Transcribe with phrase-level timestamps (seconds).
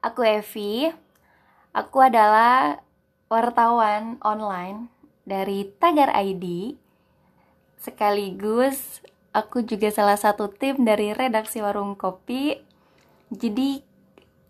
[0.00, 0.88] Aku Evi.
[1.76, 2.80] Aku adalah
[3.28, 4.88] wartawan online
[5.28, 6.72] dari Tagar ID.
[7.76, 9.04] Sekaligus
[9.36, 12.56] aku juga salah satu tim dari redaksi Warung Kopi.
[13.28, 13.84] Jadi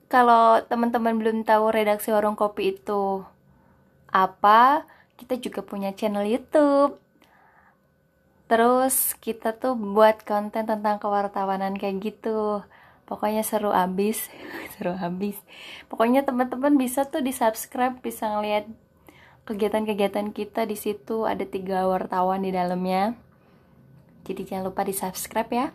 [0.07, 3.27] kalau teman-teman belum tahu redaksi Warung Kopi itu
[4.07, 4.87] apa,
[5.19, 6.95] kita juga punya channel YouTube.
[8.47, 12.63] Terus kita tuh buat konten tentang kewartawanan kayak gitu
[13.11, 14.31] pokoknya seru abis
[14.79, 15.35] seru abis.
[15.91, 18.71] Pokoknya teman-teman bisa tuh di subscribe bisa ngeliat
[19.51, 21.27] kegiatan-kegiatan kita di situ.
[21.27, 23.19] Ada tiga wartawan di dalamnya.
[24.23, 25.67] Jadi jangan lupa di subscribe ya.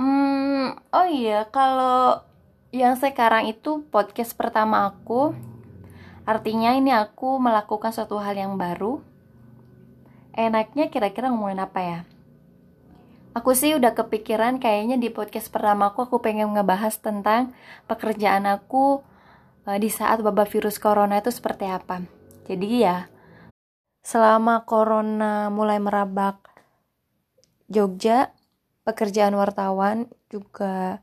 [0.00, 2.24] Hmm, oh iya kalau
[2.72, 5.36] yang sekarang itu podcast pertama aku
[6.24, 9.04] artinya ini aku melakukan suatu hal yang baru.
[10.32, 12.00] Enaknya kira-kira ngomongin apa ya
[13.30, 17.54] Aku sih udah kepikiran kayaknya di podcast pertama aku aku pengen ngebahas tentang
[17.86, 19.06] pekerjaan aku
[19.70, 22.02] uh, di saat wabah virus corona itu seperti apa.
[22.50, 23.06] Jadi ya,
[24.02, 26.42] selama corona mulai merabak
[27.70, 28.34] Jogja,
[28.82, 30.98] pekerjaan wartawan juga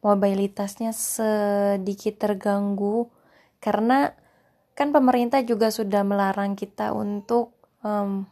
[0.00, 3.12] mobilitasnya sedikit terganggu
[3.60, 4.16] karena
[4.72, 7.52] kan pemerintah juga sudah melarang kita untuk
[7.84, 8.24] um,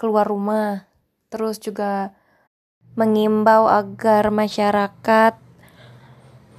[0.00, 0.88] keluar rumah
[1.28, 2.16] terus juga
[2.94, 5.40] mengimbau agar masyarakat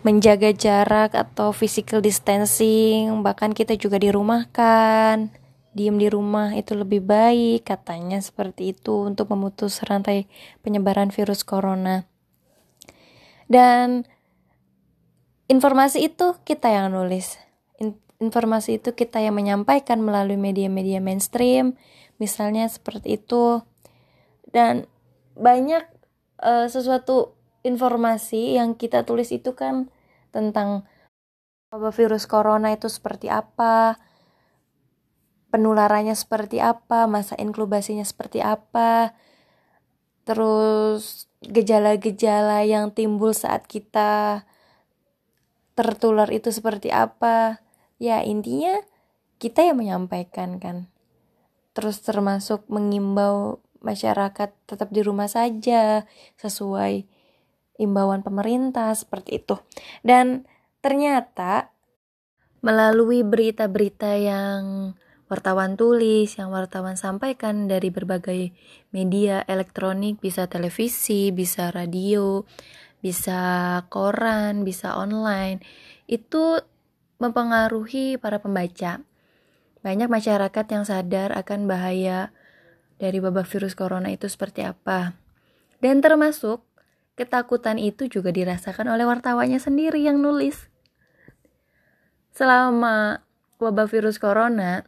[0.03, 5.31] menjaga jarak atau physical distancing, bahkan kita juga dirumahkan.
[5.73, 10.29] Diem di rumah itu lebih baik, katanya seperti itu untuk memutus rantai
[10.61, 12.05] penyebaran virus corona.
[13.49, 14.05] Dan
[15.49, 17.41] informasi itu kita yang nulis.
[18.21, 21.73] Informasi itu kita yang menyampaikan melalui media-media mainstream,
[22.21, 23.65] misalnya seperti itu.
[24.53, 24.85] Dan
[25.33, 25.92] banyak
[26.43, 29.87] uh, sesuatu informasi yang kita tulis itu kan
[30.35, 30.83] tentang
[31.71, 33.97] wabah virus corona itu seperti apa,
[35.49, 39.17] penularannya seperti apa, masa inkubasinya seperti apa,
[40.27, 44.43] terus gejala-gejala yang timbul saat kita
[45.73, 47.63] tertular itu seperti apa.
[47.97, 48.83] Ya, intinya
[49.41, 50.93] kita yang menyampaikan kan.
[51.73, 56.07] Terus termasuk mengimbau masyarakat tetap di rumah saja
[56.39, 57.05] sesuai
[57.77, 59.59] imbauan pemerintah seperti itu.
[60.01, 60.47] Dan
[60.79, 61.69] ternyata
[62.63, 64.95] melalui berita-berita yang
[65.27, 68.55] wartawan tulis, yang wartawan sampaikan dari berbagai
[68.95, 72.47] media elektronik, bisa televisi, bisa radio,
[73.03, 75.59] bisa koran, bisa online,
[76.07, 76.61] itu
[77.19, 79.03] mempengaruhi para pembaca.
[79.83, 82.31] Banyak masyarakat yang sadar akan bahaya
[82.97, 85.17] dari wabah virus corona itu seperti apa.
[85.83, 86.63] Dan termasuk
[87.13, 90.71] ketakutan itu juga dirasakan oleh wartawannya sendiri yang nulis.
[92.33, 93.21] Selama
[93.61, 94.87] wabah virus corona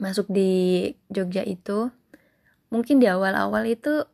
[0.00, 1.90] masuk di Jogja itu,
[2.70, 4.06] mungkin di awal-awal itu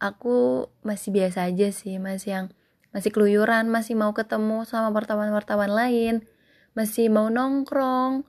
[0.00, 2.46] aku masih biasa aja sih, masih yang
[2.90, 6.24] masih keluyuran, masih mau ketemu sama wartawan-wartawan lain,
[6.72, 8.24] masih mau nongkrong.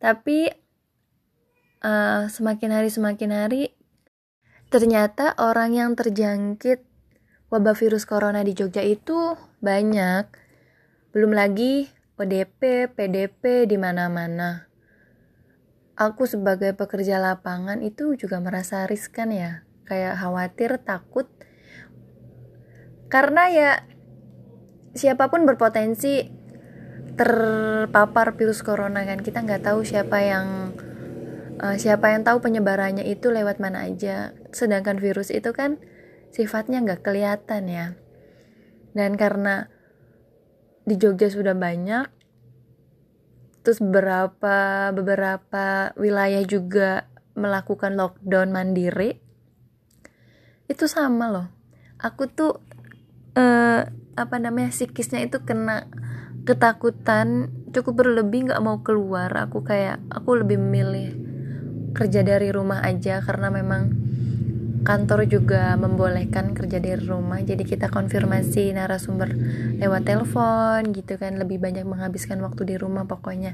[0.00, 0.48] Tapi
[1.80, 3.62] uh, semakin hari semakin hari
[4.70, 6.86] ternyata orang yang terjangkit
[7.50, 10.30] wabah virus corona di Jogja itu banyak.
[11.10, 14.70] Belum lagi ODP, PDP di mana-mana.
[15.98, 21.28] Aku sebagai pekerja lapangan itu juga merasa riskan ya, kayak khawatir, takut.
[23.10, 23.70] Karena ya
[24.94, 26.30] siapa pun berpotensi
[27.18, 29.20] terpapar virus corona kan.
[29.20, 30.46] Kita nggak tahu siapa yang
[31.60, 34.32] uh, siapa yang tahu penyebarannya itu lewat mana aja.
[34.50, 35.76] Sedangkan virus itu kan
[36.32, 37.86] sifatnya nggak kelihatan ya.
[38.96, 39.70] Dan karena
[40.88, 42.08] di Jogja sudah banyak
[43.60, 47.06] terus beberapa beberapa wilayah juga
[47.36, 49.20] melakukan lockdown mandiri
[50.66, 51.48] itu sama loh.
[52.00, 52.58] Aku tuh
[53.36, 53.82] uh,
[54.16, 55.86] apa namanya psikisnya itu kena
[56.48, 59.28] ketakutan cukup berlebih nggak mau keluar.
[59.36, 61.29] Aku kayak aku lebih memilih
[61.92, 63.90] kerja dari rumah aja karena memang
[64.80, 67.40] kantor juga membolehkan kerja dari rumah.
[67.44, 69.30] Jadi kita konfirmasi narasumber
[69.76, 73.52] lewat telepon gitu kan lebih banyak menghabiskan waktu di rumah pokoknya.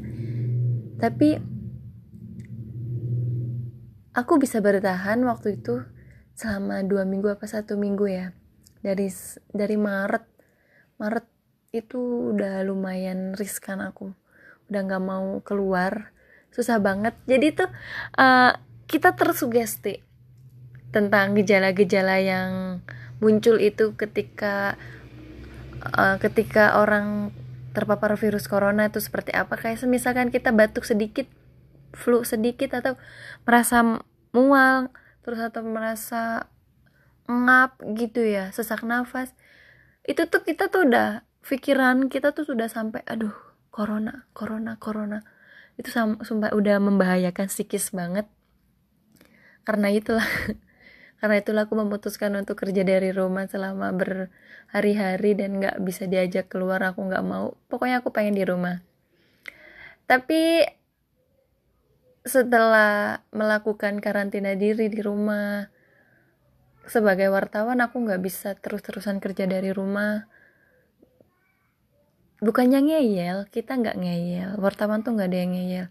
[0.96, 1.36] Tapi
[4.16, 5.82] aku bisa bertahan waktu itu
[6.36, 8.26] selama dua minggu apa satu minggu ya.
[8.80, 9.10] Dari
[9.50, 10.24] dari Maret.
[10.96, 11.26] Maret
[11.74, 14.14] itu udah lumayan riskan aku.
[14.70, 16.15] Udah nggak mau keluar
[16.56, 17.12] susah banget.
[17.28, 17.68] Jadi tuh
[18.16, 18.56] uh,
[18.88, 20.00] kita tersugesti
[20.88, 22.80] tentang gejala-gejala yang
[23.20, 24.80] muncul itu ketika
[25.92, 27.36] uh, ketika orang
[27.76, 29.60] terpapar virus corona itu seperti apa.
[29.60, 31.28] Kayak misalkan kita batuk sedikit
[31.92, 32.96] flu sedikit atau
[33.44, 34.00] merasa
[34.32, 34.88] mual
[35.20, 36.48] terus atau merasa
[37.28, 39.36] ngap gitu ya sesak nafas.
[40.08, 43.34] Itu tuh kita tuh udah pikiran kita tuh sudah sampai aduh
[43.70, 45.22] corona corona corona
[45.76, 48.24] itu sumpah udah membahayakan psikis banget.
[49.62, 50.24] Karena itulah
[51.20, 56.80] karena itulah aku memutuskan untuk kerja dari rumah selama berhari-hari dan nggak bisa diajak keluar
[56.84, 57.56] aku nggak mau.
[57.68, 58.80] Pokoknya aku pengen di rumah.
[60.06, 60.64] Tapi
[62.26, 65.70] setelah melakukan karantina diri di rumah
[66.86, 70.26] sebagai wartawan aku nggak bisa terus-terusan kerja dari rumah
[72.40, 74.50] bukannya ngeyel kita nggak ngeyel.
[74.60, 75.86] Wartawan tuh nggak ada yang ngeyel.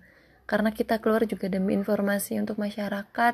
[0.46, 3.34] Karena kita keluar juga demi informasi untuk masyarakat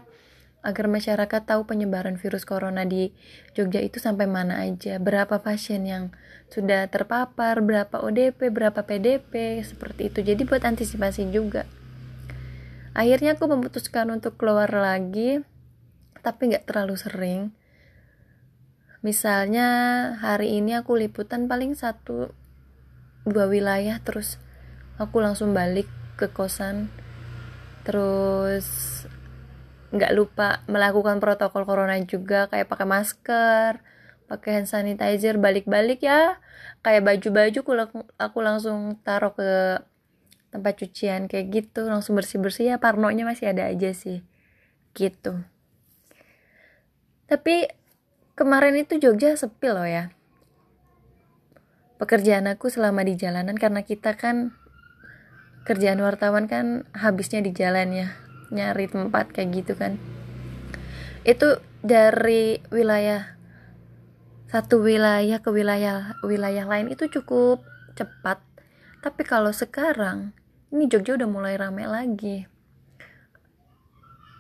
[0.62, 3.10] agar masyarakat tahu penyebaran virus corona di
[3.58, 5.02] Jogja itu sampai mana aja.
[5.02, 6.14] Berapa pasien yang
[6.54, 10.20] sudah terpapar berapa ODP berapa PDP seperti itu.
[10.22, 11.66] Jadi buat antisipasi juga.
[12.92, 15.42] Akhirnya aku memutuskan untuk keluar lagi
[16.22, 17.42] tapi nggak terlalu sering.
[19.02, 19.68] Misalnya
[20.22, 22.38] hari ini aku liputan paling satu
[23.28, 24.42] dua wilayah terus
[24.98, 26.90] aku langsung balik ke kosan.
[27.82, 28.68] Terus
[29.92, 33.74] nggak lupa melakukan protokol corona juga kayak pakai masker
[34.32, 36.40] pakai hand sanitizer balik-balik ya.
[36.80, 39.84] Kayak baju-baju aku, aku langsung taruh ke
[40.56, 41.84] tempat cucian kayak gitu.
[41.92, 44.24] Langsung bersih-bersih ya parnonya masih ada aja sih.
[44.96, 45.36] Gitu.
[47.28, 47.68] Tapi
[48.40, 50.16] kemarin itu Jogja sepi loh ya
[52.02, 54.58] pekerjaan aku selama di jalanan karena kita kan
[55.70, 58.08] kerjaan wartawan kan habisnya di jalan ya
[58.50, 60.02] nyari tempat kayak gitu kan.
[61.22, 63.38] Itu dari wilayah
[64.50, 67.62] satu wilayah ke wilayah wilayah lain itu cukup
[67.94, 68.42] cepat.
[69.06, 70.34] Tapi kalau sekarang
[70.74, 72.50] ini Jogja udah mulai rame lagi.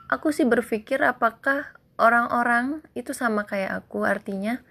[0.09, 4.65] Aku sih berpikir apakah orang-orang itu sama kayak aku artinya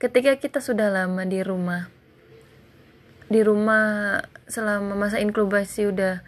[0.00, 1.95] ketika kita sudah lama di rumah
[3.26, 6.22] di rumah selama masa inkubasi udah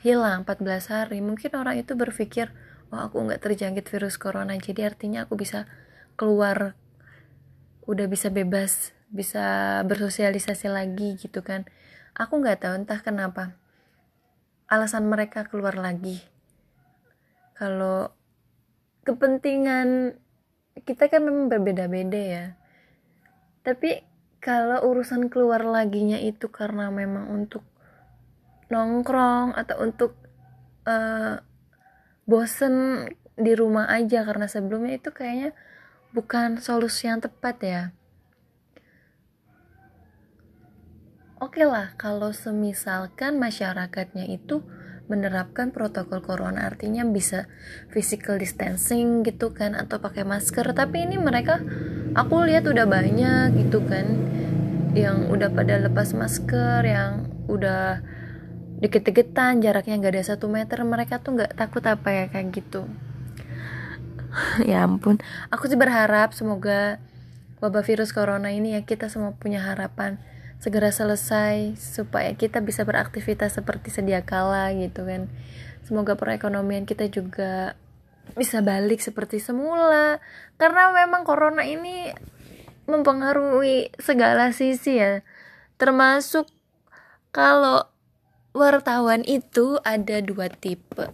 [0.00, 2.48] hilang 14 hari mungkin orang itu berpikir
[2.88, 5.68] wah aku nggak terjangkit virus corona jadi artinya aku bisa
[6.16, 6.72] keluar
[7.84, 11.66] udah bisa bebas bisa bersosialisasi lagi gitu kan.
[12.14, 13.58] Aku nggak tahu entah kenapa
[14.70, 16.22] alasan mereka keluar lagi.
[17.58, 18.14] Kalau
[19.02, 20.16] kepentingan
[20.86, 22.46] kita kan memang berbeda-beda ya.
[23.66, 24.06] Tapi
[24.40, 27.60] kalau urusan keluar laginya itu karena memang untuk
[28.72, 30.16] nongkrong atau untuk
[30.88, 31.44] uh,
[32.24, 33.06] bosen
[33.36, 35.52] di rumah aja karena sebelumnya itu kayaknya
[36.16, 37.82] bukan solusi yang tepat ya.
[41.40, 44.60] Oke okay lah kalau semisalkan masyarakatnya itu
[45.10, 47.50] menerapkan protokol corona artinya bisa
[47.90, 51.58] physical distancing gitu kan atau pakai masker tapi ini mereka
[52.20, 54.04] aku lihat udah banyak gitu kan
[54.92, 58.04] yang udah pada lepas masker yang udah
[58.84, 62.84] deket-deketan jaraknya nggak ada satu meter mereka tuh nggak takut apa ya kayak gitu.
[64.70, 65.18] Ya ampun.
[65.50, 67.02] Aku sih berharap semoga
[67.58, 70.22] wabah virus corona ini ya kita semua punya harapan
[70.62, 75.26] segera selesai supaya kita bisa beraktivitas seperti sedia kala gitu kan.
[75.82, 77.74] Semoga perekonomian kita juga
[78.36, 80.18] bisa balik seperti semula.
[80.60, 82.10] Karena memang corona ini
[82.90, 85.22] mempengaruhi segala sisi ya.
[85.78, 86.50] Termasuk
[87.30, 87.86] kalau
[88.50, 91.06] wartawan itu ada dua tipe.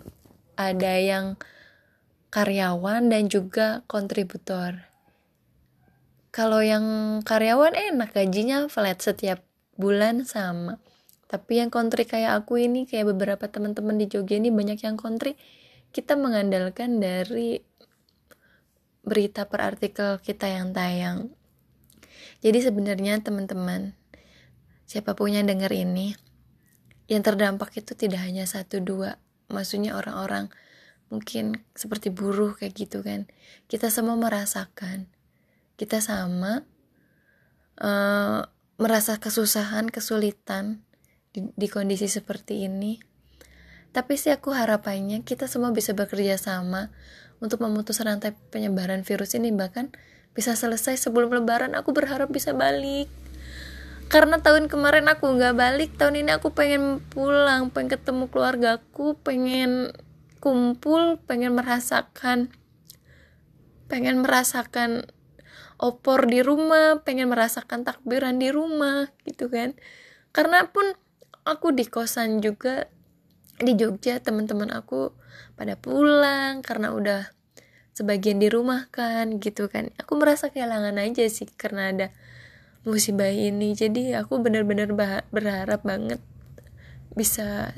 [0.57, 1.27] Ada yang
[2.33, 4.89] karyawan dan juga kontributor.
[6.33, 6.85] Kalau yang
[7.25, 9.41] karyawan enak gajinya flat setiap
[9.81, 10.81] bulan sama.
[11.27, 15.35] Tapi yang kontri kayak aku ini kayak beberapa teman-teman di Jogja ini banyak yang kontri
[15.97, 17.65] kita mengandalkan dari
[19.01, 21.33] berita per artikel kita yang tayang.
[22.45, 23.97] Jadi sebenarnya teman-teman
[24.85, 26.13] siapa pun yang dengar ini
[27.09, 29.17] yang terdampak itu tidak hanya satu dua
[29.49, 30.53] maksudnya orang-orang
[31.09, 33.25] mungkin seperti buruh kayak gitu kan.
[33.65, 35.09] Kita semua merasakan.
[35.81, 36.61] Kita sama
[37.81, 38.45] uh,
[38.77, 40.85] merasa kesusahan, kesulitan
[41.33, 43.16] di, di kondisi seperti ini.
[43.97, 46.93] Tapi sih aku harapannya kita semua bisa bekerja sama
[47.41, 49.89] untuk memutus rantai penyebaran virus ini bahkan
[50.37, 53.09] bisa selesai sebelum lebaran aku berharap bisa balik.
[54.13, 59.97] Karena tahun kemarin aku nggak balik tahun ini aku pengen pulang pengen ketemu keluargaku pengen
[60.45, 62.53] kumpul pengen merasakan
[63.89, 65.09] pengen merasakan
[65.81, 69.73] opor di rumah pengen merasakan takbiran di rumah gitu kan.
[70.37, 70.85] Karena pun
[71.49, 72.93] aku di kosan juga
[73.57, 75.17] di Jogja teman-teman aku
[75.57, 77.33] pada pulang karena udah
[77.97, 79.89] sebagian di rumah kan gitu kan.
[79.97, 82.07] Aku merasa kehilangan aja sih karena ada
[82.85, 83.73] musibah ini.
[83.73, 84.93] Jadi aku benar-benar
[85.33, 86.21] berharap banget
[87.17, 87.73] bisa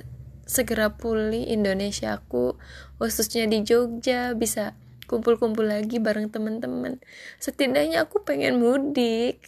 [0.48, 2.58] segera pulih Indonesia aku
[2.98, 4.74] khususnya di Jogja bisa
[5.06, 6.98] kumpul-kumpul lagi bareng teman-teman.
[7.38, 9.38] Setidaknya aku pengen mudik.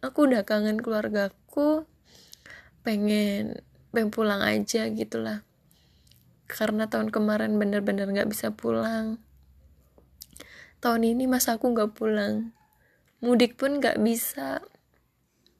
[0.00, 1.88] Aku udah kangen keluargaku
[2.84, 5.40] pengen pengen pulang aja gitulah
[6.54, 9.18] karena tahun kemarin bener-bener gak bisa pulang.
[10.78, 12.54] Tahun ini masa aku gak pulang.
[13.18, 14.62] Mudik pun gak bisa.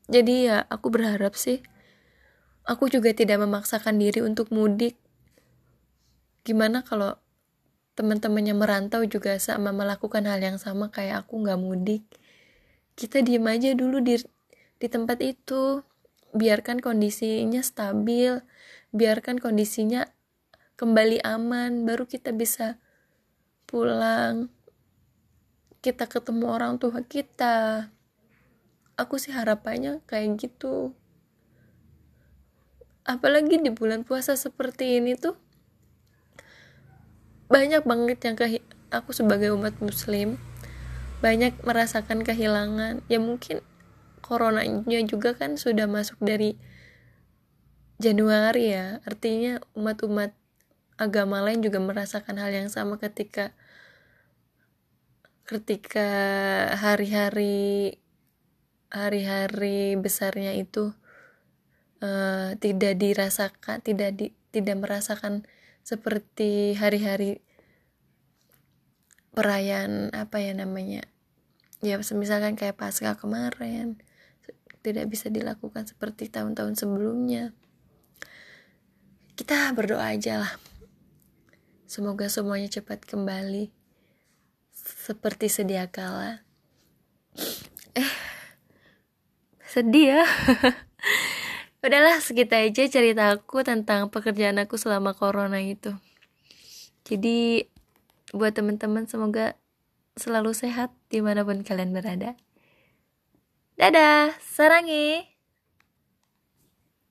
[0.07, 1.67] Jadi ya aku berharap sih
[2.63, 4.95] aku juga tidak memaksakan diri untuk mudik.
[6.47, 7.19] Gimana kalau
[7.99, 12.07] teman-teman yang merantau juga sama melakukan hal yang sama kayak aku gak mudik?
[12.95, 14.23] Kita diem aja dulu di
[14.79, 15.83] di tempat itu.
[16.35, 18.43] Biarkan kondisinya stabil.
[18.95, 20.07] Biarkan kondisinya
[20.75, 22.83] kembali aman baru kita bisa
[23.71, 24.51] pulang.
[25.79, 27.91] Kita ketemu orang tua kita.
[28.99, 30.95] Aku sih harapannya kayak gitu.
[33.05, 35.37] Apalagi di bulan puasa seperti ini tuh
[37.53, 40.41] banyak banget yang ke aku sebagai umat muslim
[41.21, 43.05] banyak merasakan kehilangan.
[43.13, 43.61] Ya mungkin
[44.25, 46.57] coronanya juga kan sudah masuk dari
[48.01, 50.35] Januari ya artinya umat-umat
[51.05, 53.53] agama lain juga merasakan hal yang sama ketika
[55.45, 56.09] ketika
[56.81, 58.01] hari-hari
[58.89, 60.97] hari-hari besarnya itu
[62.01, 65.45] uh, tidak dirasakan tidak di, tidak merasakan
[65.85, 67.45] seperti hari-hari
[69.37, 71.05] perayaan apa ya namanya
[71.85, 74.01] ya misalkan kayak pasca kemarin
[74.85, 77.57] tidak bisa dilakukan seperti tahun-tahun sebelumnya.
[79.35, 80.53] Kita berdoa aja lah
[81.95, 83.71] Semoga semuanya cepat kembali
[84.75, 86.43] seperti sedia kala.
[87.95, 88.13] Eh,
[89.63, 90.27] sedih ya.
[91.87, 95.95] Udahlah, segitu aja cerita aku tentang pekerjaan aku selama corona itu.
[97.07, 97.71] Jadi,
[98.35, 99.55] buat teman-teman semoga
[100.19, 102.35] selalu sehat di mana pun kalian berada.
[103.79, 105.34] Dadah, sarangi.